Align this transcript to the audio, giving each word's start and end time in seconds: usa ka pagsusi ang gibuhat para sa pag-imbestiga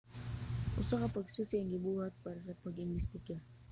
usa 0.81 0.95
ka 1.01 1.07
pagsusi 1.15 1.53
ang 1.57 1.71
gibuhat 1.75 2.13
para 2.25 2.39
sa 2.47 2.59
pag-imbestiga 2.63 3.35